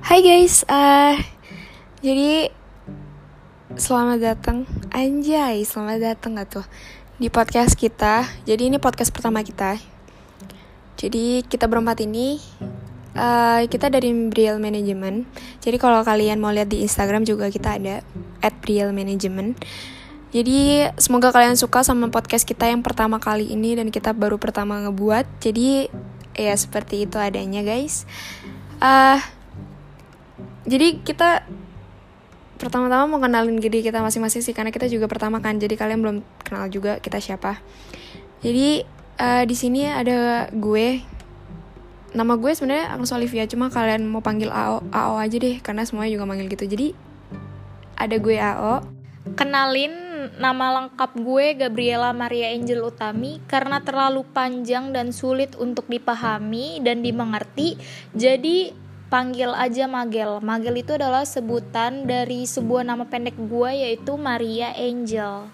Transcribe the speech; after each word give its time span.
Hai 0.00 0.24
guys, 0.24 0.64
uh, 0.64 1.12
jadi 2.00 2.48
selamat 3.76 4.18
datang, 4.24 4.64
anjay, 4.88 5.60
selamat 5.60 6.00
datang 6.00 6.40
gak 6.40 6.48
tuh 6.48 6.66
di 7.20 7.28
podcast 7.28 7.76
kita. 7.76 8.24
Jadi 8.48 8.72
ini 8.72 8.80
podcast 8.80 9.12
pertama 9.12 9.44
kita. 9.44 9.76
Jadi 10.96 11.44
kita 11.44 11.68
berempat 11.68 12.00
ini, 12.00 12.40
uh, 13.12 13.60
kita 13.68 13.92
dari 13.92 14.08
Briel 14.32 14.56
Management. 14.56 15.28
Jadi 15.60 15.76
kalau 15.76 16.00
kalian 16.00 16.40
mau 16.40 16.48
lihat 16.48 16.72
di 16.72 16.80
Instagram 16.80 17.28
juga 17.28 17.52
kita 17.52 17.76
ada 17.76 18.00
at 18.40 18.56
Briel 18.64 18.96
Management. 18.96 19.60
Jadi 20.32 20.88
semoga 20.96 21.28
kalian 21.28 21.60
suka 21.60 21.84
sama 21.84 22.08
podcast 22.08 22.48
kita 22.48 22.72
yang 22.72 22.80
pertama 22.80 23.20
kali 23.20 23.52
ini 23.52 23.76
dan 23.76 23.92
kita 23.92 24.16
baru 24.16 24.40
pertama 24.40 24.80
ngebuat. 24.80 25.44
Jadi 25.44 25.92
ya 26.32 26.56
seperti 26.56 27.04
itu 27.04 27.20
adanya 27.20 27.60
guys. 27.60 28.08
Uh, 28.80 29.20
jadi 30.70 31.02
kita 31.02 31.42
pertama-tama 32.62 33.10
mau 33.10 33.18
kenalin 33.18 33.58
diri 33.58 33.82
kita 33.82 33.98
masing-masing 33.98 34.44
sih 34.44 34.54
karena 34.54 34.70
kita 34.70 34.86
juga 34.86 35.10
pertama 35.10 35.42
kan. 35.42 35.58
Jadi 35.58 35.74
kalian 35.74 35.98
belum 35.98 36.16
kenal 36.46 36.70
juga 36.70 37.02
kita 37.02 37.18
siapa. 37.18 37.58
Jadi 38.44 38.86
uh, 39.18 39.42
di 39.42 39.56
sini 39.58 39.90
ada 39.90 40.46
gue. 40.54 41.02
Nama 42.10 42.34
gue 42.38 42.52
sebenarnya 42.54 42.86
Agnes 42.94 43.14
Olivia 43.14 43.46
cuma 43.50 43.70
kalian 43.70 44.06
mau 44.06 44.22
panggil 44.22 44.50
AO 44.50 44.82
AO 44.90 45.14
aja 45.18 45.38
deh 45.38 45.62
karena 45.62 45.82
semuanya 45.82 46.14
juga 46.14 46.30
manggil 46.30 46.46
gitu. 46.46 46.70
Jadi 46.70 46.94
ada 47.98 48.14
gue 48.14 48.36
AO. 48.38 48.74
Kenalin 49.34 49.94
nama 50.38 50.80
lengkap 50.80 51.10
gue 51.18 51.46
Gabriela 51.54 52.10
Maria 52.12 52.52
Angel 52.54 52.82
Utami 52.82 53.42
karena 53.46 53.82
terlalu 53.82 54.26
panjang 54.26 54.90
dan 54.94 55.10
sulit 55.10 55.54
untuk 55.56 55.86
dipahami 55.90 56.82
dan 56.82 57.02
dimengerti. 57.02 57.78
Jadi 58.12 58.89
panggil 59.10 59.50
aja 59.50 59.90
Magel. 59.90 60.38
Magel 60.38 60.86
itu 60.86 60.94
adalah 60.94 61.26
sebutan 61.26 62.06
dari 62.06 62.46
sebuah 62.46 62.86
nama 62.86 63.02
pendek 63.02 63.34
gue 63.34 63.70
yaitu 63.74 64.14
Maria 64.14 64.70
Angel. 64.78 65.50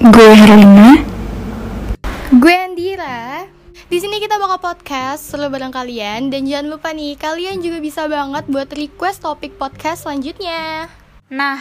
Gue 0.00 0.28
Herlina. 0.32 1.04
Gue 2.40 2.56
Andira. 2.56 3.44
Di 3.92 4.00
sini 4.00 4.16
kita 4.16 4.40
bakal 4.40 4.56
podcast 4.64 5.28
seru 5.28 5.52
bareng 5.52 5.76
kalian 5.76 6.32
dan 6.32 6.48
jangan 6.48 6.72
lupa 6.72 6.96
nih 6.96 7.20
kalian 7.20 7.60
juga 7.60 7.84
bisa 7.84 8.08
banget 8.08 8.48
buat 8.48 8.72
request 8.72 9.20
topik 9.20 9.60
podcast 9.60 10.08
selanjutnya. 10.08 10.88
Nah, 11.28 11.60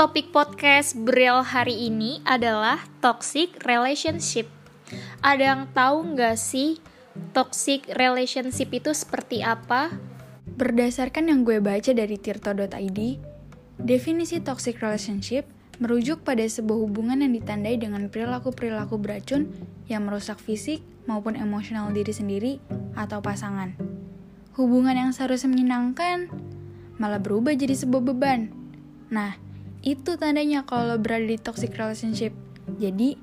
topik 0.00 0.32
podcast 0.32 0.96
Bril 0.96 1.44
hari 1.44 1.92
ini 1.92 2.24
adalah 2.24 2.80
toxic 3.04 3.60
relationship. 3.68 4.48
Ada 5.20 5.42
yang 5.52 5.62
tahu 5.76 6.16
nggak 6.16 6.40
sih 6.40 6.80
toxic 7.34 7.86
relationship 7.94 8.70
itu 8.74 8.90
seperti 8.92 9.44
apa? 9.44 9.94
Berdasarkan 10.58 11.30
yang 11.30 11.46
gue 11.46 11.62
baca 11.62 11.94
dari 11.94 12.18
tirto.id, 12.18 12.98
definisi 13.78 14.42
toxic 14.42 14.82
relationship 14.82 15.46
merujuk 15.78 16.26
pada 16.26 16.42
sebuah 16.42 16.78
hubungan 16.82 17.22
yang 17.22 17.30
ditandai 17.38 17.78
dengan 17.78 18.10
perilaku-perilaku 18.10 18.98
beracun 18.98 19.46
yang 19.86 20.02
merusak 20.02 20.42
fisik 20.42 20.82
maupun 21.06 21.38
emosional 21.38 21.94
diri 21.94 22.10
sendiri 22.10 22.52
atau 22.98 23.22
pasangan. 23.22 23.78
Hubungan 24.58 24.98
yang 24.98 25.10
seharusnya 25.14 25.54
menyenangkan 25.54 26.26
malah 26.98 27.22
berubah 27.22 27.54
jadi 27.54 27.78
sebuah 27.78 28.02
beban 28.02 28.58
Nah, 29.08 29.40
itu 29.80 30.20
tandanya 30.20 30.68
kalau 30.68 31.00
berada 31.00 31.24
di 31.24 31.40
toxic 31.40 31.72
relationship. 31.76 32.36
Jadi, 32.76 33.16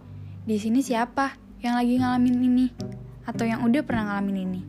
di 0.46 0.58
sini 0.58 0.82
siapa 0.82 1.38
yang 1.62 1.78
lagi 1.78 2.02
ngalamin 2.02 2.36
ini 2.42 2.68
atau 3.26 3.46
yang 3.46 3.66
udah 3.66 3.82
pernah 3.82 4.14
ngalamin 4.14 4.38
ini? 4.46 4.62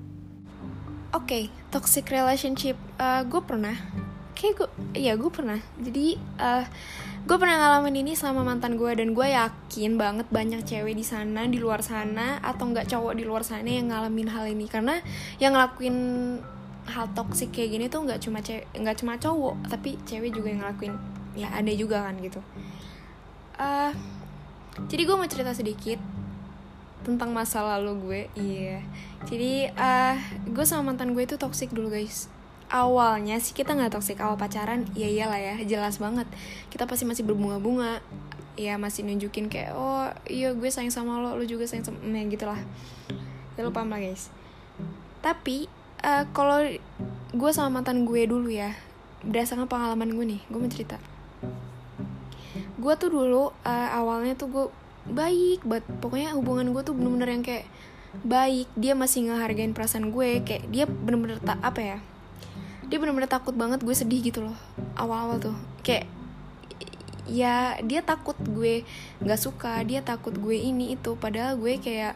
Oke, 1.14 1.24
okay, 1.24 1.44
toxic 1.72 2.08
relationship. 2.12 2.76
Uh, 3.00 3.24
gue 3.24 3.40
pernah. 3.40 3.76
Kayak 4.36 4.64
gue, 4.64 4.68
ya 5.00 5.16
gue 5.16 5.30
pernah. 5.32 5.60
Jadi, 5.80 6.20
uh, 6.36 6.64
gue 7.24 7.36
pernah 7.40 7.56
ngalamin 7.56 8.04
ini 8.04 8.12
sama 8.12 8.44
mantan 8.44 8.76
gue 8.76 8.92
dan 8.92 9.16
gue 9.16 9.26
yakin 9.32 9.96
banget 9.96 10.26
banyak 10.28 10.60
cewek 10.62 10.92
di 10.92 11.04
sana, 11.06 11.48
di 11.48 11.56
luar 11.56 11.80
sana 11.80 12.38
atau 12.44 12.68
nggak 12.68 12.86
cowok 12.90 13.12
di 13.16 13.24
luar 13.24 13.42
sana 13.42 13.66
yang 13.66 13.88
ngalamin 13.88 14.28
hal 14.28 14.44
ini 14.46 14.68
karena 14.68 15.00
yang 15.40 15.56
ngelakuin 15.56 15.96
hal 16.86 17.10
toksik 17.12 17.50
kayak 17.50 17.70
gini 17.74 17.86
tuh 17.90 18.06
nggak 18.06 18.22
cuma 18.22 18.38
cewek 18.38 18.70
nggak 18.70 18.96
cuma 19.02 19.18
cowok 19.18 19.58
tapi 19.66 19.98
cewek 20.06 20.30
juga 20.30 20.54
yang 20.54 20.62
ngelakuin 20.62 20.94
ya 21.34 21.50
ada 21.50 21.72
juga 21.74 22.06
kan 22.06 22.14
gitu 22.22 22.40
uh, 23.58 23.90
jadi 24.86 25.02
gue 25.02 25.16
mau 25.18 25.26
cerita 25.26 25.52
sedikit 25.52 25.98
tentang 27.06 27.30
masa 27.30 27.62
lalu 27.62 27.92
gue 28.02 28.20
iya. 28.34 28.82
Yeah. 28.82 28.82
jadi 29.30 29.52
uh, 29.78 30.16
gue 30.50 30.64
sama 30.66 30.90
mantan 30.90 31.14
gue 31.14 31.22
itu 31.22 31.38
toksik 31.38 31.70
dulu 31.70 31.94
guys. 31.94 32.26
Awalnya 32.66 33.38
sih 33.38 33.54
kita 33.54 33.78
nggak 33.78 33.94
toksik 33.94 34.18
awal 34.18 34.34
pacaran 34.34 34.90
iya 34.98 35.06
iyalah 35.06 35.38
ya 35.38 35.54
jelas 35.62 36.02
banget. 36.02 36.26
Kita 36.66 36.90
pasti 36.90 37.06
masih 37.06 37.22
berbunga-bunga 37.22 38.02
ya 38.58 38.74
masih 38.74 39.06
nunjukin 39.06 39.46
kayak 39.46 39.78
oh 39.78 40.10
iya 40.26 40.50
gue 40.50 40.66
sayang 40.66 40.90
sama 40.90 41.22
lo 41.22 41.38
lo 41.38 41.44
juga 41.46 41.62
sayang 41.70 41.86
sama 41.86 42.02
ya 42.02 42.26
gitulah. 42.26 42.60
Ya 43.54 43.62
lo 43.62 43.70
paham 43.70 43.94
lah 43.94 44.02
guys. 44.02 44.34
Tapi 45.22 45.70
uh, 46.02 46.26
kalau 46.34 46.66
gue 47.30 47.50
sama 47.54 47.78
mantan 47.80 48.02
gue 48.02 48.26
dulu 48.26 48.50
ya 48.50 48.74
berdasarkan 49.22 49.70
pengalaman 49.70 50.10
gue 50.14 50.26
nih 50.36 50.40
gue 50.50 50.58
mau 50.58 50.70
gue 52.76 52.94
tuh 53.00 53.10
dulu 53.10 53.50
uh, 53.66 53.88
awalnya 53.90 54.38
tuh 54.38 54.48
gue 54.52 54.66
baik 55.10 55.62
banget 55.62 55.86
pokoknya 56.02 56.34
hubungan 56.34 56.74
gue 56.74 56.82
tuh 56.82 56.94
bener-bener 56.94 57.28
yang 57.30 57.44
kayak 57.44 57.66
baik. 58.24 58.68
Dia 58.74 58.96
masih 58.96 59.30
ngehargain 59.30 59.76
perasaan 59.76 60.10
gue 60.10 60.42
kayak 60.42 60.68
dia 60.72 60.84
bener-bener 60.88 61.38
tak 61.42 61.60
apa 61.62 61.80
ya 61.82 61.98
dia 62.86 63.02
bener-bener 63.02 63.26
takut 63.26 63.50
banget 63.54 63.82
gue 63.82 63.94
sedih 63.94 64.22
gitu 64.22 64.46
loh 64.46 64.56
awal-awal 64.94 65.42
tuh. 65.42 65.56
Kayak 65.82 66.06
ya 67.26 67.74
dia 67.82 68.06
takut 68.06 68.38
gue 68.38 68.86
nggak 69.18 69.40
suka 69.42 69.82
dia 69.82 70.00
takut 70.02 70.34
gue 70.34 70.54
ini 70.54 70.94
itu. 70.94 71.18
Padahal 71.18 71.58
gue 71.58 71.82
kayak 71.82 72.14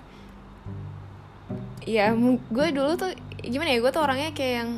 ya 1.82 2.14
gue 2.14 2.66
dulu 2.70 2.94
tuh 2.94 3.10
gimana 3.42 3.74
ya 3.74 3.82
gue 3.82 3.90
tuh 3.90 4.02
orangnya 4.04 4.30
kayak 4.30 4.54
yang 4.62 4.70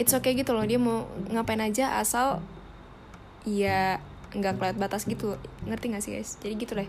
it's 0.00 0.10
okay 0.10 0.34
gitu 0.34 0.50
loh 0.50 0.66
dia 0.66 0.80
mau 0.80 1.06
ngapain 1.30 1.62
aja 1.62 2.00
asal 2.02 2.42
ya 3.46 4.02
nggak 4.36 4.58
kelihatan 4.58 4.80
batas 4.80 5.04
gitu. 5.04 5.36
Ngerti 5.68 5.84
gak 5.92 6.02
sih 6.02 6.12
guys? 6.16 6.30
Jadi 6.40 6.54
gitu 6.56 6.72
deh. 6.78 6.88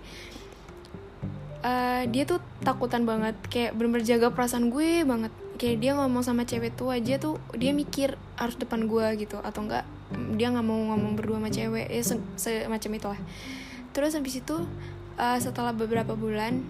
Uh, 1.64 2.04
dia 2.12 2.24
tuh 2.28 2.44
takutan 2.64 3.08
banget. 3.08 3.36
Kayak 3.48 3.76
bener-bener 3.80 4.32
perasaan 4.32 4.68
gue 4.72 5.08
banget. 5.08 5.32
Kayak 5.56 5.78
dia 5.80 5.92
ngomong 5.96 6.24
sama 6.26 6.44
cewek 6.44 6.76
tuh 6.76 6.92
aja 6.92 7.16
tuh 7.22 7.40
dia 7.56 7.72
mikir 7.72 8.20
harus 8.36 8.56
depan 8.60 8.88
gue 8.88 9.06
gitu. 9.22 9.40
Atau 9.40 9.68
enggak 9.68 9.88
dia 10.36 10.52
nggak 10.52 10.66
mau 10.66 10.78
ngomong 10.94 11.16
berdua 11.16 11.40
sama 11.40 11.50
cewek. 11.52 11.88
Ya 11.88 12.04
se 12.04 12.16
semacam 12.36 12.92
itu 13.00 13.08
lah 13.08 13.22
terus 13.94 14.18
habis 14.18 14.42
itu 14.42 14.58
uh, 15.22 15.38
setelah 15.38 15.72
beberapa 15.72 16.18
bulan 16.18 16.66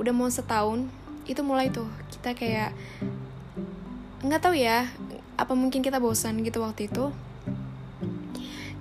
udah 0.00 0.12
mau 0.16 0.28
setahun 0.32 0.88
itu 1.28 1.40
mulai 1.44 1.68
tuh 1.68 1.86
kita 2.10 2.32
kayak 2.32 2.72
nggak 4.24 4.40
tahu 4.40 4.56
ya 4.56 4.88
apa 5.36 5.52
mungkin 5.52 5.84
kita 5.84 6.00
bosan 6.00 6.40
gitu 6.40 6.64
waktu 6.64 6.88
itu 6.88 7.12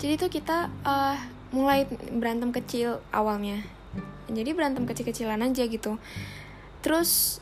jadi 0.02 0.20
tuh 0.20 0.32
kita 0.32 0.68
uh, 0.84 1.18
mulai 1.56 1.88
berantem 2.12 2.52
kecil 2.52 3.00
awalnya. 3.16 3.64
Jadi 4.28 4.52
berantem 4.52 4.84
kecil-kecilan 4.84 5.40
aja 5.40 5.64
gitu. 5.70 6.02
Terus 6.82 7.40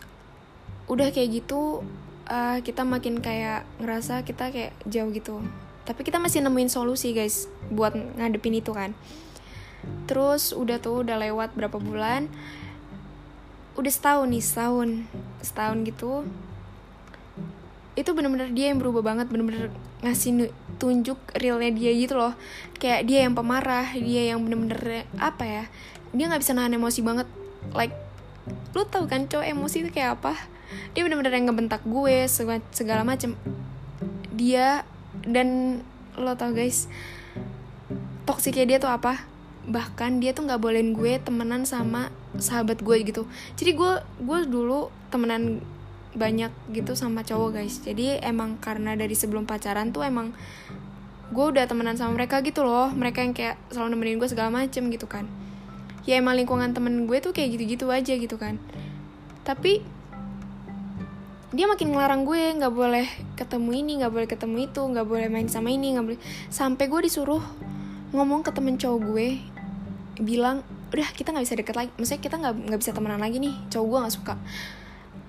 udah 0.91 1.09
kayak 1.15 1.43
gitu 1.43 1.81
uh, 2.27 2.59
kita 2.59 2.83
makin 2.83 3.23
kayak 3.23 3.63
ngerasa 3.79 4.21
kita 4.27 4.51
kayak 4.51 4.73
jauh 4.85 5.09
gitu. 5.09 5.41
Tapi 5.83 6.01
kita 6.05 6.19
masih 6.21 6.43
nemuin 6.43 6.71
solusi 6.71 7.11
guys 7.11 7.49
buat 7.71 7.95
ngadepin 7.95 8.59
itu 8.59 8.71
kan. 8.71 8.93
Terus 10.07 10.55
udah 10.55 10.79
tuh 10.79 11.03
udah 11.03 11.19
lewat 11.19 11.55
berapa 11.55 11.75
bulan 11.75 12.31
udah 13.73 13.89
setahun 13.89 14.29
nih 14.29 14.43
setahun 14.43 14.89
setahun 15.41 15.77
gitu 15.89 16.29
itu 17.93 18.09
bener-bener 18.17 18.49
dia 18.49 18.73
yang 18.73 18.81
berubah 18.81 19.05
banget 19.05 19.29
bener-bener 19.29 19.69
ngasih 20.01 20.49
tunjuk 20.81 21.17
realnya 21.37 21.69
dia 21.69 21.91
gitu 21.93 22.17
loh. 22.17 22.33
Kayak 22.81 23.05
dia 23.05 23.19
yang 23.29 23.37
pemarah 23.37 23.85
dia 23.93 24.33
yang 24.33 24.41
bener-bener 24.41 25.05
apa 25.21 25.43
ya 25.45 25.63
dia 26.13 26.29
nggak 26.29 26.41
bisa 26.41 26.53
nahan 26.57 26.73
emosi 26.77 26.99
banget. 27.05 27.27
Like 27.73 27.93
lu 28.73 28.83
tau 28.89 29.05
kan 29.05 29.29
cowok 29.29 29.45
emosi 29.45 29.85
itu 29.85 29.89
kayak 29.93 30.21
apa? 30.21 30.33
Dia 30.97 31.05
bener-bener 31.05 31.33
yang 31.33 31.53
ngebentak 31.53 31.85
gue 31.85 32.25
segala 32.73 33.05
macem. 33.05 33.37
Dia 34.33 34.85
dan 35.23 35.79
lo 36.17 36.33
tau 36.37 36.53
guys 36.53 36.89
toksiknya 38.25 38.65
dia 38.65 38.77
tuh 38.81 38.89
apa? 38.89 39.21
Bahkan 39.69 40.19
dia 40.19 40.33
tuh 40.33 40.49
nggak 40.49 40.59
bolehin 40.59 40.97
gue 40.97 41.21
temenan 41.21 41.63
sama 41.69 42.09
sahabat 42.41 42.81
gue 42.81 42.95
gitu. 43.05 43.29
Jadi 43.53 43.77
gue 43.77 43.91
gue 44.01 44.39
dulu 44.49 44.89
temenan 45.13 45.61
banyak 46.13 46.53
gitu 46.73 46.93
sama 46.93 47.25
cowok 47.25 47.59
guys. 47.59 47.81
Jadi 47.81 48.21
emang 48.21 48.61
karena 48.61 48.93
dari 48.93 49.17
sebelum 49.17 49.49
pacaran 49.49 49.89
tuh 49.89 50.05
emang 50.05 50.31
gue 51.33 51.45
udah 51.49 51.65
temenan 51.65 51.97
sama 51.97 52.13
mereka 52.13 52.39
gitu 52.45 52.61
loh. 52.61 52.93
Mereka 52.93 53.25
yang 53.25 53.33
kayak 53.33 53.57
selalu 53.73 53.97
nemenin 53.97 54.17
gue 54.21 54.29
segala 54.29 54.53
macem 54.53 54.85
gitu 54.93 55.09
kan. 55.09 55.25
Ya 56.05 56.21
emang 56.21 56.37
lingkungan 56.37 56.71
temen 56.71 57.09
gue 57.09 57.17
tuh 57.19 57.33
kayak 57.33 57.57
gitu-gitu 57.57 57.89
aja 57.89 58.13
gitu 58.13 58.37
kan. 58.37 58.61
Tapi 59.41 59.81
dia 61.53 61.69
makin 61.69 61.93
ngelarang 61.93 62.25
gue 62.25 62.57
nggak 62.57 62.73
boleh 62.73 63.05
ketemu 63.37 63.69
ini 63.77 63.91
nggak 64.01 64.13
boleh 64.13 64.27
ketemu 64.29 64.57
itu 64.65 64.81
nggak 64.81 65.05
boleh 65.05 65.27
main 65.29 65.49
sama 65.49 65.73
ini 65.73 65.97
nggak 65.97 66.05
boleh. 66.05 66.19
Sampai 66.53 66.85
gue 66.89 67.01
disuruh 67.09 67.41
ngomong 68.13 68.45
ke 68.45 68.53
temen 68.53 68.77
cowok 68.77 68.99
gue 69.09 69.27
bilang 70.21 70.61
udah 70.93 71.09
kita 71.17 71.33
nggak 71.33 71.45
bisa 71.45 71.57
deket 71.57 71.73
lagi. 71.73 71.89
Maksudnya 71.97 72.21
kita 72.21 72.35
nggak 72.37 72.53
nggak 72.69 72.79
bisa 72.85 72.91
temenan 72.93 73.17
lagi 73.17 73.41
nih 73.41 73.53
cowok 73.73 73.87
gue 73.89 73.99
nggak 74.05 74.15
suka 74.21 74.35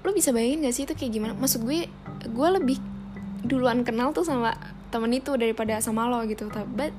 lo 0.05 0.13
bisa 0.13 0.31
bayangin 0.37 0.69
gak 0.69 0.75
sih 0.77 0.85
itu 0.85 0.95
kayak 0.95 1.13
gimana? 1.17 1.33
Maksud 1.35 1.65
gue 1.65 1.89
gue 2.29 2.49
lebih 2.61 2.79
duluan 3.45 3.83
kenal 3.83 4.13
tuh 4.13 4.25
sama 4.25 4.53
temen 4.93 5.11
itu 5.17 5.33
daripada 5.41 5.81
sama 5.81 6.07
lo 6.07 6.21
gitu. 6.29 6.47
Tapi 6.53 6.93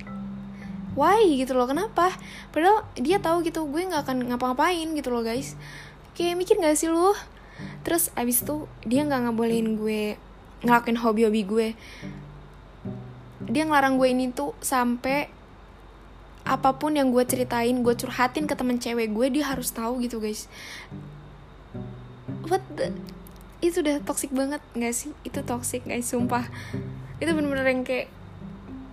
why 0.98 1.22
gitu 1.38 1.54
loh? 1.54 1.70
Kenapa? 1.70 2.10
Padahal 2.50 2.90
dia 2.98 3.22
tahu 3.22 3.46
gitu 3.46 3.70
gue 3.70 3.86
nggak 3.86 4.10
akan 4.10 4.34
ngapa-ngapain 4.34 4.90
gitu 4.98 5.14
loh 5.14 5.22
guys. 5.22 5.54
Kayak 6.18 6.42
mikir 6.42 6.56
gak 6.58 6.76
sih 6.76 6.90
lo 6.90 7.14
terus 7.88 8.12
abis 8.20 8.44
itu 8.44 8.68
dia 8.84 9.08
nggak 9.08 9.32
ngebolehin 9.32 9.80
gue 9.80 10.20
ngelakuin 10.66 10.98
hobi-hobi 10.98 11.42
gue. 11.46 11.68
Dia 13.46 13.64
ngelarang 13.70 14.02
gue 14.02 14.10
ini 14.10 14.34
tuh 14.34 14.58
sampai 14.60 15.30
apa 16.46 16.78
pun 16.78 16.94
yang 16.94 17.10
gue 17.10 17.26
ceritain 17.26 17.74
gue 17.82 17.94
curhatin 17.98 18.46
ke 18.46 18.54
temen 18.54 18.78
cewek 18.78 19.10
gue 19.10 19.28
dia 19.34 19.50
harus 19.50 19.74
tahu 19.74 19.98
gitu 20.06 20.22
guys 20.22 20.46
what 22.50 22.64
the? 22.74 22.94
Itu 23.64 23.82
udah 23.82 24.02
toxic 24.06 24.30
banget 24.30 24.62
gak 24.78 24.94
sih? 24.94 25.12
Itu 25.26 25.42
toxic 25.42 25.86
guys 25.86 26.10
sumpah. 26.10 26.46
Itu 27.18 27.32
bener-bener 27.34 27.66
yang 27.66 27.84
kayak 27.88 28.08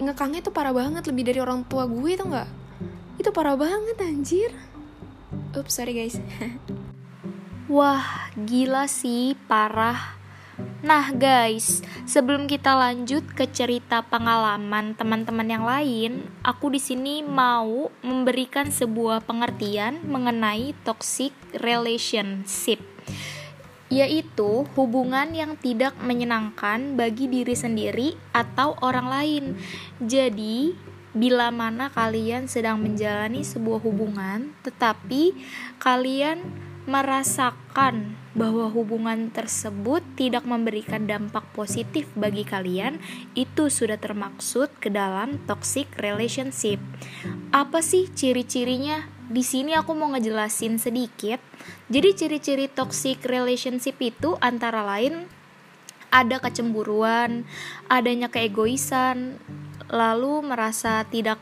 ngekangnya 0.02 0.40
tuh 0.43 0.54
parah 0.54 0.75
banget 0.75 1.06
lebih 1.06 1.25
dari 1.28 1.38
orang 1.38 1.62
tua 1.69 1.87
gue 1.87 2.12
tuh 2.19 2.26
nggak? 2.26 2.50
Itu 3.20 3.31
parah 3.31 3.54
banget 3.54 3.96
anjir. 4.02 4.50
Ups, 5.52 5.78
sorry 5.78 5.94
guys. 5.94 6.16
Wah, 7.72 8.28
gila 8.37 8.90
sih, 8.90 9.38
parah. 9.49 10.20
Nah, 10.82 11.14
guys, 11.14 11.81
sebelum 12.05 12.50
kita 12.50 12.75
lanjut 12.75 13.25
ke 13.32 13.48
cerita 13.48 14.05
pengalaman 14.05 14.93
teman-teman 14.98 15.48
yang 15.48 15.64
lain, 15.64 16.28
aku 16.44 16.75
di 16.75 16.82
sini 16.82 17.25
mau 17.25 17.88
memberikan 18.05 18.69
sebuah 18.69 19.25
pengertian 19.25 20.05
mengenai 20.05 20.76
toxic 20.84 21.32
relationship 21.62 22.92
yaitu 23.93 24.65
hubungan 24.73 25.37
yang 25.37 25.61
tidak 25.61 25.93
menyenangkan 26.00 26.97
bagi 26.97 27.29
diri 27.29 27.53
sendiri 27.53 28.17
atau 28.33 28.73
orang 28.81 29.06
lain. 29.12 29.44
Jadi, 30.00 30.73
bila 31.12 31.53
mana 31.53 31.93
kalian 31.93 32.49
sedang 32.49 32.81
menjalani 32.81 33.44
sebuah 33.44 33.85
hubungan, 33.85 34.56
tetapi 34.65 35.37
kalian 35.77 36.41
merasakan 36.89 38.17
bahwa 38.33 38.73
hubungan 38.73 39.29
tersebut 39.29 40.00
tidak 40.17 40.49
memberikan 40.49 41.05
dampak 41.05 41.44
positif 41.53 42.09
bagi 42.17 42.49
kalian, 42.49 42.97
itu 43.37 43.69
sudah 43.69 44.00
termaksud 44.00 44.73
ke 44.81 44.89
dalam 44.89 45.37
toxic 45.44 45.85
relationship. 46.00 46.81
Apa 47.53 47.85
sih 47.85 48.09
ciri-cirinya? 48.09 49.12
Di 49.32 49.40
sini 49.40 49.73
aku 49.73 49.96
mau 49.96 50.12
ngejelasin 50.12 50.76
sedikit. 50.76 51.40
Jadi 51.88 52.12
ciri-ciri 52.12 52.69
toxic 52.69 53.25
relationship 53.25 53.96
itu 54.05 54.37
antara 54.44 54.84
lain 54.84 55.25
ada 56.12 56.37
kecemburuan, 56.37 57.49
adanya 57.88 58.29
keegoisan, 58.29 59.40
lalu 59.88 60.44
merasa 60.44 61.08
tidak 61.08 61.40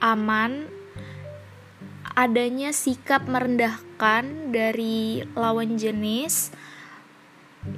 aman 0.00 0.72
adanya 2.16 2.72
sikap 2.72 3.28
merendahkan 3.28 4.52
dari 4.52 5.24
lawan 5.36 5.76
jenis. 5.76 6.52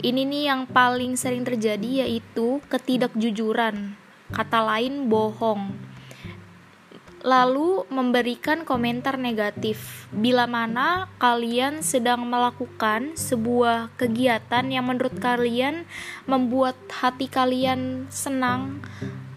Ini 0.03 0.23
nih 0.23 0.43
yang 0.47 0.71
paling 0.71 1.19
sering 1.19 1.43
terjadi 1.43 2.06
yaitu 2.06 2.62
ketidakjujuran, 2.71 3.99
kata 4.31 4.61
lain 4.62 5.11
bohong. 5.11 5.92
Lalu 7.23 7.87
memberikan 7.87 8.67
komentar 8.67 9.15
negatif. 9.15 10.11
Bila 10.11 10.51
mana 10.51 11.07
kalian 11.23 11.81
sedang 11.81 12.27
melakukan 12.27 13.15
sebuah 13.15 13.95
kegiatan 13.95 14.67
yang 14.67 14.91
menurut 14.91 15.15
kalian 15.23 15.87
membuat 16.27 16.75
hati 16.91 17.31
kalian 17.31 18.11
senang 18.11 18.83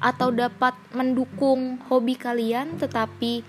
atau 0.02 0.34
dapat 0.34 0.74
mendukung 0.92 1.82
hobi 1.88 2.14
kalian 2.20 2.78
tetapi 2.78 3.42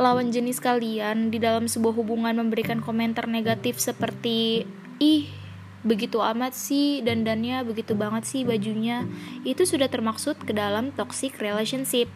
lawan 0.00 0.32
jenis 0.32 0.62
kalian 0.62 1.28
di 1.28 1.36
dalam 1.36 1.68
sebuah 1.68 1.92
hubungan 1.92 2.32
memberikan 2.32 2.80
komentar 2.80 3.28
negatif 3.28 3.76
seperti 3.76 4.64
ih 4.96 5.41
begitu 5.82 6.22
amat 6.22 6.54
sih 6.54 7.02
dandannya 7.02 7.66
begitu 7.66 7.98
banget 7.98 8.24
sih 8.26 8.42
bajunya. 8.46 9.06
Itu 9.42 9.66
sudah 9.66 9.90
termaksud 9.90 10.42
ke 10.42 10.54
dalam 10.54 10.94
toxic 10.94 11.38
relationship. 11.42 12.10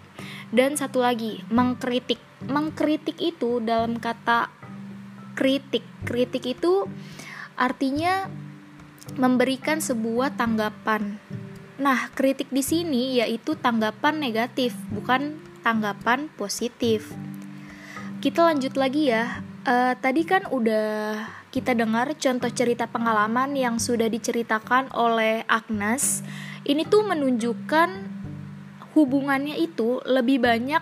Dan 0.54 0.78
satu 0.78 1.02
lagi 1.02 1.42
mengkritik. 1.50 2.22
Mengkritik 2.46 3.18
itu 3.18 3.58
dalam 3.58 3.98
kata 3.98 4.48
kritik. 5.34 5.82
Kritik 6.06 6.46
itu 6.46 6.86
artinya 7.58 8.30
memberikan 9.14 9.78
sebuah 9.78 10.34
tanggapan. 10.34 11.18
Nah 11.76 12.08
kritik 12.16 12.50
di 12.50 12.64
sini 12.64 13.20
yaitu 13.20 13.54
tanggapan 13.54 14.18
negatif 14.18 14.74
bukan 14.90 15.38
tanggapan 15.66 16.30
positif. 16.34 17.10
Kita 18.22 18.48
lanjut 18.48 18.74
lagi 18.74 19.12
ya. 19.12 19.44
Uh, 19.66 19.98
tadi 19.98 20.22
kan 20.22 20.46
udah 20.46 21.26
kita 21.50 21.74
dengar 21.74 22.14
contoh 22.14 22.46
cerita 22.54 22.86
pengalaman 22.86 23.50
yang 23.58 23.82
sudah 23.82 24.06
diceritakan 24.06 24.94
oleh 24.94 25.42
Agnes. 25.50 26.22
Ini 26.62 26.86
tuh 26.86 27.02
menunjukkan 27.02 27.88
hubungannya 28.94 29.58
itu 29.58 29.98
lebih 30.06 30.38
banyak 30.38 30.78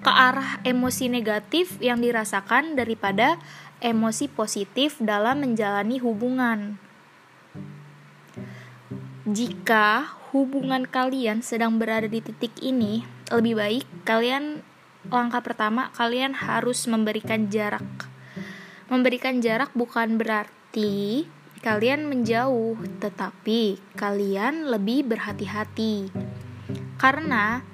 ke 0.00 0.08
arah 0.08 0.64
emosi 0.64 1.12
negatif 1.12 1.76
yang 1.84 2.00
dirasakan 2.00 2.72
daripada 2.72 3.36
emosi 3.84 4.32
positif 4.32 4.96
dalam 4.96 5.44
menjalani 5.44 6.00
hubungan. 6.00 6.80
Jika 9.28 10.08
hubungan 10.32 10.88
kalian 10.88 11.44
sedang 11.44 11.76
berada 11.76 12.08
di 12.08 12.24
titik 12.24 12.56
ini, 12.64 13.04
lebih 13.28 13.60
baik 13.60 13.84
kalian 14.08 14.64
langkah 15.08 15.44
pertama 15.44 15.92
kalian 15.96 16.32
harus 16.36 16.84
memberikan 16.88 17.48
jarak. 17.52 17.84
Memberikan 18.88 19.40
jarak 19.40 19.72
bukan 19.72 20.20
berarti 20.20 21.24
kalian 21.64 22.04
menjauh, 22.04 22.76
tetapi 23.00 23.80
kalian 23.96 24.68
lebih 24.68 25.08
berhati-hati. 25.08 26.12
Karena 27.00 27.64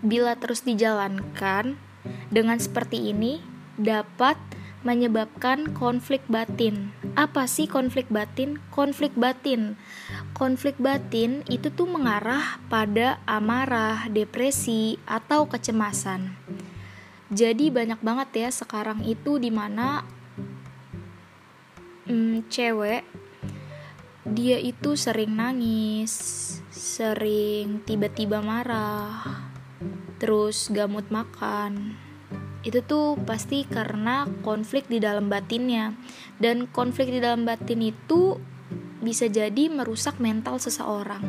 bila 0.00 0.38
terus 0.38 0.62
dijalankan 0.62 1.74
dengan 2.30 2.58
seperti 2.62 3.10
ini 3.10 3.42
dapat 3.74 4.38
menyebabkan 4.80 5.76
konflik 5.76 6.24
batin. 6.24 6.96
Apa 7.12 7.44
sih 7.44 7.68
konflik 7.68 8.08
batin? 8.08 8.56
Konflik 8.72 9.12
batin. 9.12 9.76
Konflik 10.32 10.80
batin 10.80 11.44
itu 11.52 11.68
tuh 11.68 11.84
mengarah 11.84 12.56
pada 12.72 13.20
amarah, 13.28 14.08
depresi, 14.08 14.96
atau 15.04 15.44
kecemasan. 15.44 16.32
Jadi 17.30 17.70
banyak 17.70 18.00
banget 18.02 18.48
ya 18.48 18.50
sekarang 18.50 19.06
itu 19.06 19.38
di 19.38 19.54
mana 19.54 20.02
hmm, 22.08 22.50
cewek 22.50 23.06
dia 24.26 24.58
itu 24.58 24.98
sering 24.98 25.38
nangis, 25.38 26.12
sering 26.74 27.86
tiba-tiba 27.86 28.42
marah, 28.42 29.46
terus 30.18 30.68
gamut 30.74 31.06
makan 31.08 32.09
itu 32.60 32.84
tuh 32.84 33.16
pasti 33.24 33.64
karena 33.64 34.28
konflik 34.44 34.84
di 34.88 35.00
dalam 35.00 35.32
batinnya 35.32 35.96
dan 36.36 36.68
konflik 36.68 37.08
di 37.08 37.20
dalam 37.20 37.48
batin 37.48 37.80
itu 37.80 38.36
bisa 39.00 39.26
jadi 39.32 39.72
merusak 39.72 40.20
mental 40.20 40.60
seseorang. 40.60 41.24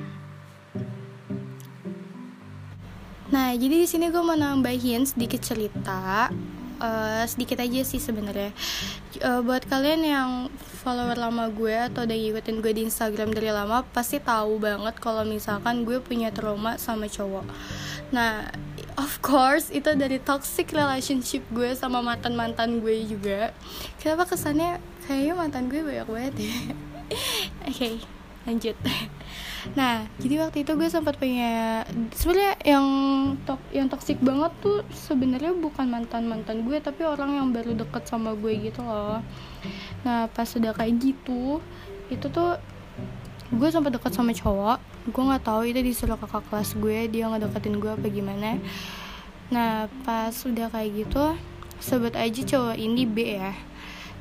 Nah, 3.31 3.55
jadi 3.55 3.75
di 3.79 3.87
sini 3.87 4.11
gue 4.11 4.19
mau 4.19 4.35
nambahin 4.35 5.07
sedikit 5.07 5.39
cerita, 5.39 6.27
uh, 6.83 7.23
sedikit 7.23 7.63
aja 7.63 7.79
sih 7.87 8.03
sebenarnya. 8.03 8.51
Uh, 9.23 9.39
buat 9.39 9.63
kalian 9.71 10.03
yang 10.03 10.29
follower 10.83 11.15
lama 11.15 11.47
gue 11.47 11.71
atau 11.71 12.03
udah 12.03 12.11
ngikutin 12.11 12.59
gue 12.59 12.73
di 12.75 12.81
Instagram 12.91 13.31
dari 13.31 13.55
lama, 13.55 13.87
pasti 13.95 14.19
tahu 14.19 14.59
banget 14.59 14.99
kalau 14.99 15.23
misalkan 15.23 15.87
gue 15.87 16.03
punya 16.03 16.27
trauma 16.35 16.75
sama 16.75 17.07
cowok. 17.07 17.47
Nah, 18.11 18.51
of 18.97 19.21
course 19.23 19.71
itu 19.71 19.87
dari 19.95 20.17
toxic 20.19 20.71
relationship 20.75 21.43
gue 21.51 21.71
sama 21.77 22.03
mantan 22.03 22.35
mantan 22.35 22.79
gue 22.83 23.05
juga. 23.07 23.55
Kenapa 24.01 24.27
kesannya? 24.27 24.81
Kayaknya 25.07 25.33
mantan 25.35 25.69
gue 25.71 25.81
banyak 25.83 26.07
banget 26.07 26.35
ya. 26.41 26.57
Oke 27.69 27.71
okay, 27.71 27.93
lanjut. 28.47 28.75
Nah 29.77 30.09
jadi 30.17 30.41
waktu 30.41 30.65
itu 30.65 30.71
gue 30.73 30.89
sempat 30.89 31.15
punya 31.21 31.85
sebenarnya 32.15 32.53
yang 32.65 32.87
tok 33.45 33.61
yang 33.69 33.87
toxic 33.87 34.17
banget 34.19 34.51
tuh 34.59 34.81
sebenarnya 34.89 35.53
bukan 35.53 35.85
mantan 35.87 36.25
mantan 36.25 36.65
gue 36.65 36.77
tapi 36.81 37.05
orang 37.05 37.37
yang 37.37 37.47
baru 37.53 37.77
deket 37.77 38.09
sama 38.09 38.33
gue 38.33 38.53
gitu 38.57 38.81
loh. 38.81 39.21
Nah 40.03 40.25
pas 40.33 40.49
udah 40.49 40.73
kayak 40.73 40.97
gitu 40.97 41.61
itu 42.11 42.27
tuh 42.27 42.57
gue 43.51 43.67
sempat 43.71 43.91
dekat 43.95 44.11
sama 44.15 44.31
cowok 44.31 44.90
gue 45.07 45.23
nggak 45.23 45.45
tahu 45.45 45.65
itu 45.69 45.81
disuruh 45.81 46.19
kakak 46.19 46.45
kelas 46.51 46.77
gue 46.77 47.09
dia 47.09 47.25
ngedeketin 47.31 47.81
gue 47.81 47.91
apa 47.91 48.07
gimana. 48.11 48.61
Nah 49.49 49.89
pas 50.05 50.33
udah 50.33 50.69
kayak 50.69 51.07
gitu 51.07 51.35
sebut 51.81 52.13
aja 52.13 52.41
cowok 52.45 52.77
ini 52.77 53.03
B 53.09 53.41
ya. 53.41 53.53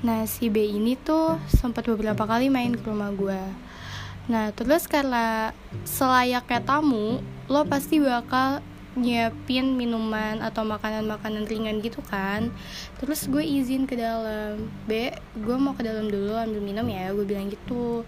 Nah 0.00 0.25
si 0.25 0.49
B 0.49 0.64
ini 0.64 0.96
tuh 0.96 1.37
sempat 1.52 1.84
beberapa 1.84 2.25
kali 2.25 2.49
main 2.49 2.72
ke 2.72 2.84
rumah 2.87 3.12
gue 3.12 3.70
nah 4.30 4.54
terus 4.54 4.87
karena 4.87 5.50
selayaknya 5.82 6.62
tamu 6.62 7.18
lo 7.50 7.66
pasti 7.66 7.99
bakal 7.99 8.62
nyiapin 8.94 9.75
minuman 9.75 10.42
atau 10.42 10.66
makanan-makanan 10.66 11.46
ringan 11.46 11.78
gitu 11.78 12.02
kan. 12.10 12.50
Terus 12.99 13.30
gue 13.30 13.38
izin 13.38 13.87
ke 13.87 13.94
dalam. 13.94 14.66
B 14.90 15.14
gue 15.38 15.56
mau 15.56 15.78
ke 15.78 15.87
dalam 15.87 16.10
dulu 16.10 16.34
ambil 16.34 16.58
minum 16.58 16.87
ya 16.90 17.14
gue 17.14 17.22
bilang 17.22 17.46
gitu 17.50 18.02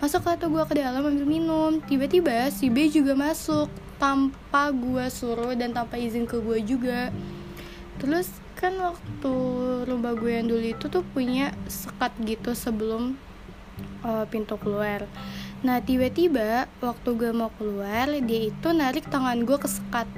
masuk 0.00 0.24
lah 0.24 0.40
tuh 0.40 0.48
gue 0.48 0.64
ke 0.64 0.80
dalam 0.80 1.04
ambil 1.04 1.28
minum. 1.28 1.76
Tiba-tiba 1.84 2.48
si 2.48 2.72
B 2.72 2.88
juga 2.88 3.12
masuk 3.12 3.68
tanpa 4.00 4.72
gue 4.72 5.04
suruh 5.12 5.52
dan 5.52 5.76
tanpa 5.76 6.00
izin 6.00 6.24
ke 6.24 6.40
gue 6.40 6.64
juga. 6.64 7.12
Terus 8.00 8.32
kan 8.56 8.72
waktu 8.80 9.34
rumah 9.84 10.16
gue 10.16 10.32
yang 10.40 10.48
dulu 10.48 10.64
itu 10.64 10.88
tuh 10.88 11.04
punya 11.12 11.52
sekat 11.68 12.16
gitu 12.24 12.56
sebelum 12.56 13.20
uh, 14.00 14.24
pintu 14.24 14.56
keluar. 14.56 15.04
Nah 15.60 15.84
tiba-tiba 15.84 16.64
waktu 16.80 17.08
gue 17.20 17.30
mau 17.36 17.52
keluar 17.60 18.08
dia 18.24 18.40
itu 18.48 18.68
narik 18.72 19.04
tangan 19.12 19.44
gue 19.44 19.60
ke 19.60 19.68
sekat. 19.68 20.08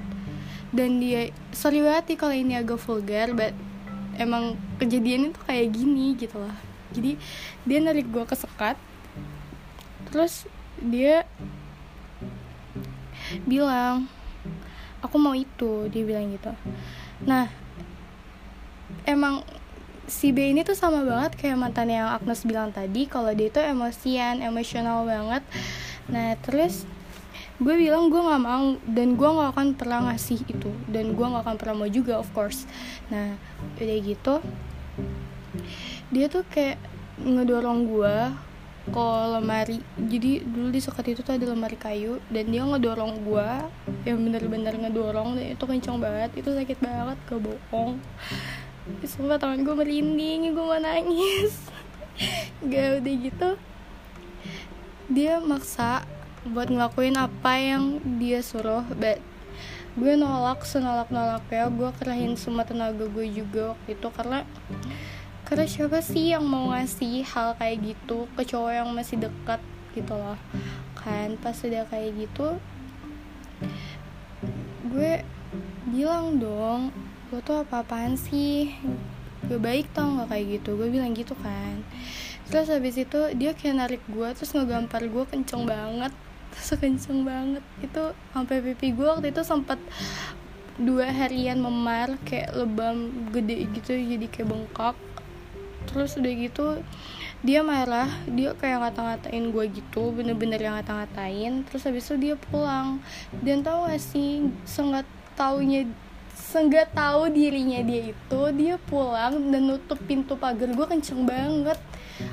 Dan 0.70 1.02
dia 1.02 1.34
sorry 1.50 1.82
banget 1.82 2.14
nih 2.14 2.18
kalau 2.22 2.34
ini 2.38 2.54
agak 2.54 2.78
vulgar 2.78 3.34
but 3.34 3.50
emang 4.14 4.54
kejadian 4.78 5.34
itu 5.34 5.40
kayak 5.42 5.68
gini 5.74 6.14
gitu 6.14 6.38
lah. 6.38 6.54
Jadi 6.94 7.18
dia 7.66 7.78
narik 7.82 8.06
gue 8.14 8.22
ke 8.22 8.38
sekat 8.38 8.78
terus 10.12 10.44
dia 10.76 11.24
bilang 13.48 14.06
aku 15.00 15.16
mau 15.16 15.32
itu 15.32 15.88
dia 15.88 16.04
bilang 16.04 16.30
gitu. 16.30 16.52
Nah 17.24 17.48
emang 19.08 19.42
si 20.04 20.30
B 20.30 20.52
ini 20.52 20.62
tuh 20.62 20.76
sama 20.76 21.02
banget 21.02 21.34
kayak 21.40 21.56
mantan 21.56 21.88
yang 21.88 22.12
Agnes 22.12 22.44
bilang 22.44 22.70
tadi 22.70 23.08
kalau 23.08 23.32
dia 23.32 23.48
itu 23.48 23.58
emosian 23.58 24.44
emosional 24.44 25.08
banget. 25.08 25.42
Nah 26.12 26.36
terus 26.44 26.84
gue 27.62 27.74
bilang 27.78 28.10
gue 28.10 28.18
nggak 28.18 28.42
mau 28.42 28.74
dan 28.90 29.14
gue 29.14 29.28
nggak 29.28 29.50
akan 29.54 29.68
pernah 29.78 30.10
ngasih 30.10 30.42
itu 30.50 30.70
dan 30.90 31.14
gue 31.14 31.26
nggak 31.26 31.46
akan 31.46 31.56
pernah 31.56 31.76
mau 31.82 31.90
juga 31.90 32.20
of 32.20 32.28
course. 32.36 32.68
Nah 33.08 33.38
udah 33.80 33.98
gitu 34.02 34.34
dia 36.12 36.26
tuh 36.28 36.44
kayak 36.52 36.76
ngedorong 37.22 37.88
gue 37.88 38.16
ke 38.90 39.06
lemari. 39.30 39.78
Jadi 39.94 40.42
dulu 40.42 40.74
di 40.74 40.80
sekat 40.82 41.14
itu 41.14 41.20
tuh 41.22 41.38
ada 41.38 41.46
lemari 41.46 41.78
kayu 41.78 42.18
dan 42.32 42.50
dia 42.50 42.66
ngedorong 42.66 43.22
gue 43.22 43.50
yang 44.02 44.18
bener-bener 44.18 44.74
ngedorong 44.74 45.38
dan 45.38 45.54
itu 45.54 45.64
kenceng 45.64 46.02
banget. 46.02 46.34
Itu 46.34 46.50
sakit 46.50 46.78
banget 46.82 47.18
ke 47.30 47.38
bohong 47.38 48.02
Sumpah 49.06 49.38
tangan 49.38 49.62
gue 49.62 49.74
merinding, 49.78 50.50
gue 50.50 50.64
mau 50.66 50.74
nangis. 50.74 51.54
Gak 52.70 52.98
udah 52.98 53.14
gitu. 53.22 53.50
Dia 55.06 55.38
maksa 55.38 56.02
buat 56.42 56.66
ngelakuin 56.66 57.14
apa 57.14 57.54
yang 57.54 58.02
dia 58.18 58.42
suruh 58.42 58.82
But 58.98 59.22
gue 59.92 60.16
nolak 60.16 60.64
senolak 60.64 61.12
nolak 61.12 61.44
ya 61.52 61.68
gue 61.68 61.90
kerahin 62.00 62.32
semua 62.32 62.64
tenaga 62.64 63.04
gue 63.04 63.28
juga 63.28 63.76
waktu 63.76 63.92
itu 63.92 64.08
karena 64.08 64.40
karena 65.52 65.68
siapa 65.68 66.00
sih 66.00 66.32
yang 66.32 66.48
mau 66.48 66.72
ngasih 66.72 67.28
hal 67.28 67.52
kayak 67.60 67.92
gitu 67.92 68.24
ke 68.40 68.40
cowok 68.40 68.72
yang 68.72 68.88
masih 68.96 69.20
dekat 69.20 69.60
gitu 69.92 70.16
loh? 70.16 70.40
Kan 70.96 71.36
pas 71.44 71.52
udah 71.60 71.84
kayak 71.92 72.24
gitu 72.24 72.56
gue 74.88 75.20
bilang 75.92 76.40
dong 76.40 76.88
lo 77.28 77.44
tuh 77.44 77.68
apa-apaan 77.68 78.16
sih? 78.16 78.72
Gue 79.44 79.60
baik 79.60 79.92
tau 79.92 80.08
nggak 80.16 80.32
kayak 80.32 80.46
gitu? 80.56 80.72
Gue 80.72 80.88
bilang 80.88 81.12
gitu 81.12 81.36
kan. 81.36 81.84
Terus 82.48 82.72
habis 82.72 82.96
itu 82.96 83.20
dia 83.36 83.52
kayak 83.52 83.76
narik 83.76 84.02
gue 84.08 84.28
terus 84.32 84.56
ngegampar 84.56 85.04
gue 85.04 85.24
kenceng 85.28 85.68
banget. 85.68 86.16
Terus 86.56 86.80
kenceng 86.80 87.28
banget. 87.28 87.60
Itu 87.84 88.16
sampai 88.32 88.64
pipi 88.72 88.96
gue 88.96 89.04
waktu 89.04 89.28
itu 89.28 89.44
sempat 89.44 89.76
dua 90.80 91.12
harian 91.12 91.60
memar 91.60 92.16
kayak 92.24 92.56
lebam 92.56 93.28
gede 93.28 93.68
gitu 93.76 93.92
jadi 93.92 94.24
kayak 94.32 94.48
bengkak 94.48 94.96
terus 95.88 96.14
udah 96.18 96.32
gitu 96.32 96.66
dia 97.42 97.58
marah 97.66 98.06
dia 98.30 98.54
kayak 98.54 98.86
ngata-ngatain 98.86 99.50
gue 99.50 99.64
gitu 99.74 100.14
bener-bener 100.14 100.62
yang 100.62 100.78
ngata-ngatain. 100.78 101.66
Terus 101.66 101.82
habis 101.82 102.06
itu 102.06 102.14
dia 102.30 102.34
pulang. 102.38 103.02
Dan 103.42 103.66
tau 103.66 103.90
gak 103.90 103.98
sih 103.98 104.46
sengat 104.62 105.02
taunya 105.34 105.90
seenggak 106.32 106.94
tahu 106.94 107.32
dirinya 107.34 107.82
dia 107.82 108.14
itu 108.14 108.40
dia 108.54 108.78
pulang 108.86 109.50
dan 109.50 109.62
nutup 109.66 109.98
pintu 110.06 110.38
pagar 110.38 110.70
gue 110.70 110.86
kenceng 110.86 111.26
banget. 111.26 111.82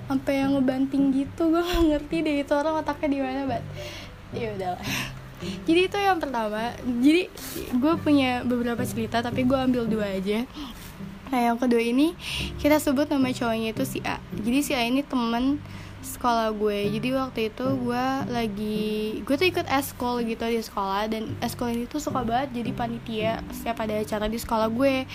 Sampai 0.06 0.46
yang 0.46 0.62
ngebanting 0.62 1.10
gitu 1.10 1.58
gue 1.58 1.62
gak 1.66 1.84
ngerti 1.90 2.16
deh 2.22 2.36
itu 2.46 2.54
orang 2.54 2.78
otaknya 2.86 3.10
di 3.10 3.20
mana 3.26 3.42
bat 3.50 3.64
ya 4.30 4.54
udahlah 4.54 4.86
jadi 5.40 5.88
itu 5.88 5.98
yang 5.98 6.20
pertama. 6.20 6.76
Jadi 6.84 7.32
gue 7.72 7.94
punya 8.04 8.44
beberapa 8.44 8.84
cerita 8.84 9.24
tapi 9.24 9.48
gue 9.48 9.56
ambil 9.56 9.88
dua 9.88 10.20
aja 10.20 10.44
nah 11.30 11.40
yang 11.40 11.58
kedua 11.62 11.82
ini 11.82 12.18
kita 12.58 12.82
sebut 12.82 13.10
nama 13.10 13.30
cowoknya 13.30 13.74
itu 13.74 13.84
si 13.86 14.00
A. 14.06 14.18
Jadi 14.34 14.60
si 14.66 14.72
A 14.74 14.82
ini 14.86 15.06
temen 15.06 15.62
sekolah 16.00 16.56
gue. 16.56 16.90
Jadi 16.96 17.08
waktu 17.16 17.40
itu 17.52 17.66
gue 17.86 18.06
lagi 18.32 18.90
gue 19.24 19.36
tuh 19.36 19.48
ikut 19.48 19.68
eskol 19.68 20.24
gitu 20.24 20.44
di 20.48 20.62
sekolah 20.64 21.12
dan 21.12 21.36
eskol 21.44 21.72
ini 21.72 21.86
tuh 21.86 22.00
suka 22.00 22.24
banget 22.24 22.64
jadi 22.64 22.72
panitia 22.72 23.34
setiap 23.52 23.84
ada 23.84 24.00
acara 24.00 24.26
di 24.32 24.40
sekolah 24.40 24.68
gue. 24.72 25.06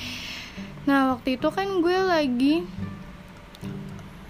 Nah 0.85 1.17
waktu 1.17 1.41
itu 1.41 1.49
kan 1.49 1.67
gue 1.81 1.99
lagi 2.05 2.55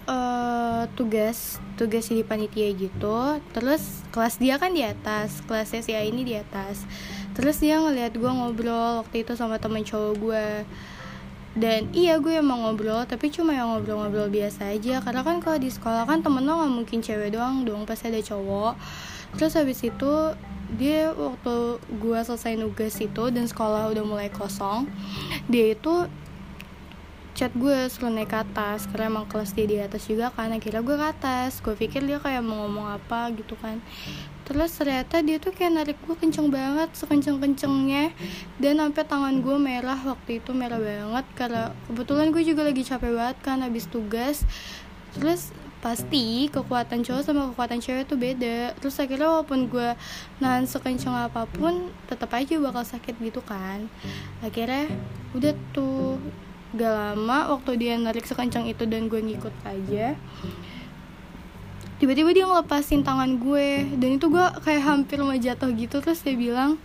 uh, 0.07 0.87
tugas 0.95 1.59
tugas 1.75 2.07
di 2.07 2.23
panitia 2.23 2.71
gitu. 2.71 3.39
Terus 3.51 3.83
kelas 4.15 4.39
dia 4.39 4.55
kan 4.55 4.71
di 4.71 4.81
atas 4.81 5.43
kelasnya 5.43 5.83
si 5.83 5.91
A 5.91 6.01
ini 6.07 6.23
di 6.23 6.39
atas. 6.39 6.87
Terus 7.35 7.59
dia 7.59 7.83
ngeliat 7.83 8.15
gue 8.15 8.31
ngobrol 8.31 9.03
waktu 9.03 9.27
itu 9.27 9.35
sama 9.35 9.59
temen 9.59 9.83
cowok 9.83 10.13
gue 10.23 10.47
dan 11.55 11.87
iya 11.95 12.19
gue 12.19 12.35
emang 12.35 12.67
ngobrol 12.67 13.07
tapi 13.07 13.31
cuma 13.31 13.55
yang 13.55 13.71
ngobrol-ngobrol 13.71 14.27
biasa 14.27 14.75
aja. 14.75 14.99
Karena 14.99 15.23
kan 15.23 15.39
kalau 15.39 15.55
di 15.55 15.71
sekolah 15.71 16.03
kan 16.03 16.19
temen 16.19 16.43
lo 16.43 16.59
gak 16.59 16.71
mungkin 16.71 16.99
cewek 16.99 17.31
doang 17.31 17.63
dong 17.63 17.87
pasti 17.87 18.11
ada 18.11 18.19
cowok. 18.19 18.75
Terus 19.39 19.55
habis 19.55 19.79
itu 19.79 20.35
dia 20.75 21.15
waktu 21.15 21.79
gue 21.79 22.19
selesai 22.19 22.59
nugas 22.59 22.99
itu 22.99 23.23
dan 23.31 23.47
sekolah 23.47 23.87
udah 23.93 24.01
mulai 24.01 24.33
kosong 24.33 24.89
dia 25.45 25.77
itu 25.77 26.09
chat 27.37 27.53
gue 27.53 27.85
suruh 27.85 28.09
naik 28.09 28.33
ke 28.33 28.37
atas 28.41 28.89
karena 28.89 29.13
emang 29.13 29.29
kelas 29.29 29.53
dia 29.55 29.67
di 29.67 29.79
atas 29.79 30.07
juga 30.11 30.35
kan. 30.35 30.51
Akhirnya 30.51 30.83
gue 30.83 30.95
ke 30.99 31.07
atas. 31.07 31.63
Gue 31.63 31.75
pikir 31.79 32.03
dia 32.03 32.19
kayak 32.19 32.43
mau 32.43 32.67
ngomong 32.67 32.99
apa 32.99 33.31
gitu 33.31 33.55
kan 33.59 33.79
terus 34.45 34.77
ternyata 34.77 35.25
dia 35.25 35.41
tuh 35.41 35.49
kayak 35.49 35.73
narik 35.73 35.97
gue 36.05 36.13
kenceng 36.13 36.53
banget 36.53 36.93
sekenceng 36.93 37.41
kencengnya 37.41 38.13
dan 38.61 38.77
sampai 38.77 39.03
tangan 39.03 39.41
gue 39.41 39.57
merah 39.57 39.97
waktu 40.05 40.37
itu 40.37 40.53
merah 40.53 40.77
banget. 40.77 41.25
Karena 41.33 41.73
kebetulan 41.89 42.29
gue 42.29 42.43
juga 42.45 42.61
lagi 42.61 42.85
capek 42.85 43.11
banget 43.11 43.37
kan 43.41 43.65
habis 43.65 43.89
tugas. 43.89 44.45
Terus 45.17 45.49
pasti 45.81 46.49
kekuatan 46.49 47.05
cowok 47.05 47.21
sama 47.21 47.49
kekuatan 47.53 47.81
cewek 47.81 48.05
tuh 48.05 48.17
beda. 48.21 48.77
Terus 48.77 48.95
akhirnya 49.01 49.27
walaupun 49.33 49.65
gue 49.65 49.89
nahan 50.37 50.69
sekenceng 50.69 51.13
apa 51.13 51.49
pun 51.49 51.89
tetap 52.05 52.29
aja 52.37 52.57
bakal 52.61 52.85
sakit 52.85 53.17
gitu 53.21 53.41
kan. 53.41 53.89
Akhirnya 54.45 54.89
udah 55.33 55.53
tuh 55.73 56.21
gak 56.75 56.91
lama 56.91 57.55
waktu 57.55 57.71
dia 57.79 57.95
narik 57.95 58.27
sekencang 58.27 58.67
itu 58.67 58.83
dan 58.83 59.07
gue 59.07 59.21
ngikut 59.23 59.55
aja 59.63 60.19
tiba-tiba 61.97 62.29
dia 62.35 62.45
ngelepasin 62.47 63.01
tangan 63.05 63.39
gue. 63.39 63.85
Dan 63.95 64.19
itu 64.19 64.27
gue 64.27 64.45
kayak 64.63 64.83
hampir 64.83 65.21
mau 65.21 65.35
jatuh 65.35 65.71
gitu. 65.75 66.01
Terus 66.03 66.21
dia 66.23 66.35
bilang 66.35 66.77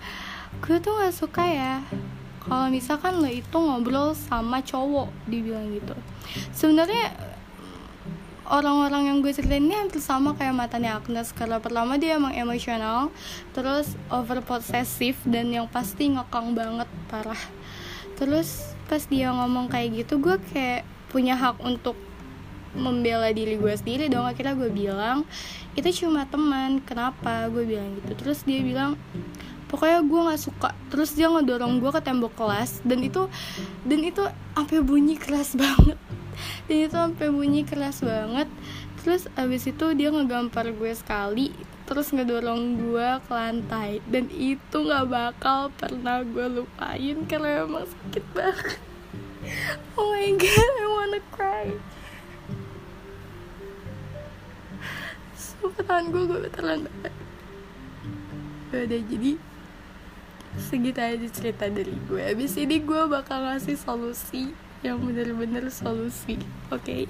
gue 0.63 0.77
tuh 0.83 0.99
gak 0.99 1.15
suka 1.15 1.47
ya 1.47 1.79
kalau 2.41 2.67
misalkan 2.67 3.23
lo 3.23 3.31
itu 3.31 3.55
ngobrol 3.55 4.17
sama 4.17 4.65
cowok 4.65 5.13
dibilang 5.31 5.71
gitu. 5.71 5.95
Sebenarnya 6.51 7.15
orang-orang 8.51 9.07
yang 9.07 9.17
gue 9.23 9.31
ceritain 9.31 9.63
ini 9.63 9.79
hampir 9.79 10.03
sama 10.03 10.35
kayak 10.35 10.57
matanya 10.57 10.99
Agnes. 10.99 11.31
Karena 11.31 11.63
pertama 11.63 12.01
dia 12.01 12.19
emang 12.19 12.35
emosional 12.35 13.15
terus 13.55 13.95
over 14.11 14.43
possessive 14.43 15.15
dan 15.29 15.55
yang 15.55 15.71
pasti 15.71 16.11
ngekang 16.11 16.59
banget 16.59 16.91
parah. 17.07 17.39
Terus 18.19 18.75
pas 18.91 19.07
dia 19.07 19.31
ngomong 19.31 19.71
kayak 19.71 20.03
gitu 20.03 20.19
gue 20.19 20.37
kayak 20.51 20.83
punya 21.15 21.39
hak 21.39 21.63
untuk 21.63 21.95
membela 22.75 23.31
diri 23.35 23.59
gue 23.59 23.75
sendiri 23.75 24.07
dong. 24.07 24.27
Akhirnya 24.27 24.55
gue 24.55 24.71
bilang 24.71 25.27
itu 25.75 26.05
cuma 26.05 26.27
teman 26.27 26.83
kenapa? 26.83 27.47
Gue 27.51 27.67
bilang 27.67 27.97
gitu. 27.99 28.13
Terus 28.19 28.43
dia 28.47 28.63
bilang 28.63 28.95
pokoknya 29.71 30.03
gue 30.03 30.21
nggak 30.31 30.43
suka. 30.43 30.71
Terus 30.91 31.15
dia 31.15 31.31
ngedorong 31.31 31.83
gue 31.83 31.91
ke 31.91 32.01
tembok 32.03 32.35
kelas 32.35 32.83
dan 32.87 33.01
itu 33.03 33.27
dan 33.87 34.01
itu 34.03 34.23
sampai 34.55 34.81
bunyi 34.83 35.15
keras 35.19 35.57
banget. 35.61 35.99
Dan 36.67 36.77
itu 36.87 36.97
sampai 36.97 37.29
bunyi 37.31 37.63
keras 37.67 38.03
banget. 38.03 38.49
Terus 39.01 39.27
abis 39.35 39.65
itu 39.71 39.87
dia 39.97 40.13
ngegampar 40.13 40.71
gue 40.77 40.93
sekali 40.93 41.53
terus 41.91 42.15
ngedorong 42.15 42.79
gue 42.79 43.09
ke 43.27 43.31
lantai. 43.35 43.99
Dan 44.07 44.31
itu 44.31 44.77
nggak 44.79 45.11
bakal 45.11 45.75
pernah 45.75 46.23
gue 46.23 46.63
lupain 46.63 47.17
karena 47.27 47.67
emang 47.67 47.87
sakit 47.87 48.25
banget. 48.31 48.79
Oh 49.97 50.13
my 50.13 50.37
god 50.37 50.73
I 50.77 50.87
wanna 50.87 51.21
cry 51.33 51.73
tangan 55.91 56.05
gue 56.09 56.23
gue 56.25 56.39
banget 56.49 56.83
udah 58.71 59.03
jadi 59.11 59.33
segitu 60.59 60.99
aja 60.99 61.29
cerita 61.31 61.65
dari 61.71 61.95
gue 62.09 62.23
abis 62.23 62.59
ini 62.59 62.83
gue 62.83 63.03
bakal 63.07 63.43
ngasih 63.43 63.79
solusi 63.79 64.55
yang 64.81 64.99
bener-bener 65.03 65.69
solusi 65.69 66.41
oke 66.73 66.83
okay? 66.83 67.05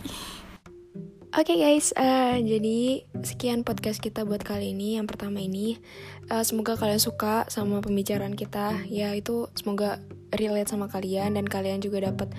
Oke 1.30 1.54
okay 1.54 1.62
guys, 1.62 1.94
uh, 1.94 2.42
jadi 2.42 3.06
sekian 3.22 3.62
podcast 3.62 4.02
kita 4.02 4.26
buat 4.26 4.42
kali 4.42 4.74
ini. 4.74 4.98
Yang 4.98 5.14
pertama 5.14 5.38
ini, 5.38 5.78
uh, 6.26 6.42
semoga 6.42 6.74
kalian 6.74 6.98
suka 6.98 7.46
sama 7.46 7.78
pembicaraan 7.78 8.34
kita. 8.34 8.82
Ya 8.90 9.14
itu 9.14 9.46
semoga 9.54 10.02
relate 10.34 10.74
sama 10.74 10.90
kalian 10.90 11.38
dan 11.38 11.46
kalian 11.46 11.78
juga 11.78 12.10
dapat 12.10 12.34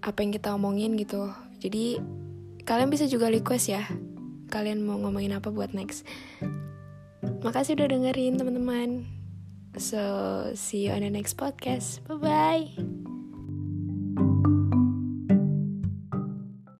apa 0.00 0.18
yang 0.24 0.32
kita 0.32 0.56
omongin 0.56 0.96
gitu. 0.96 1.28
Jadi 1.60 2.00
kalian 2.64 2.88
bisa 2.88 3.04
juga 3.04 3.28
request 3.28 3.76
ya. 3.76 3.84
Kalian 4.50 4.82
mau 4.82 4.98
ngomongin 4.98 5.38
apa 5.38 5.48
buat 5.54 5.72
next. 5.72 6.02
Makasih 7.40 7.78
udah 7.78 7.88
dengerin 7.88 8.36
teman-teman. 8.36 9.06
So 9.78 10.02
see 10.58 10.86
you 10.86 10.92
on 10.92 11.06
the 11.06 11.10
next 11.10 11.38
podcast. 11.38 12.02
Bye 12.10 12.18
bye. 12.18 13.09